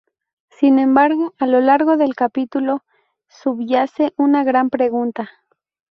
Sin 0.49 0.79
embargo, 0.79 1.35
a 1.37 1.45
lo 1.45 1.59
largo 1.61 1.95
del 1.95 2.15
capítulo 2.15 2.83
subyace 3.27 4.15
una 4.17 4.43
gran 4.43 4.71
pregunta. 4.71 5.29